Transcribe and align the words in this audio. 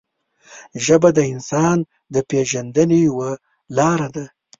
ژبه 0.85 1.09
د 1.17 1.19
انسان 1.33 1.77
د 2.13 2.15
پېژندنې 2.29 2.97
یوه 3.07 3.29
لاره 3.77 4.07
ده 4.15 4.25